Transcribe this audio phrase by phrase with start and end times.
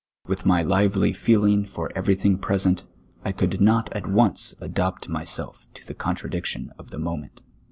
[0.25, 2.85] With my lively feeling for everything pre sent,
[3.23, 7.43] I could not at once adapt myself to the contradiction of the moment.